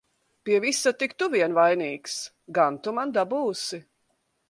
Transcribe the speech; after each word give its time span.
Pie 0.45 0.57
visa 0.63 0.93
tik 1.03 1.13
tu 1.19 1.27
vien 1.35 1.53
vainīgs! 1.59 2.17
Gan 2.59 2.83
tu 2.83 2.97
man 2.99 3.17
dabūsi! 3.19 3.85